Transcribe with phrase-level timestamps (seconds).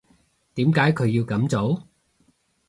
[0.55, 1.83] 點解佢要噉做？